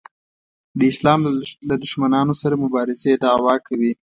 [0.79, 1.19] د اسلام
[1.69, 3.91] له دښمنانو سره مبارزې دعوا کوي.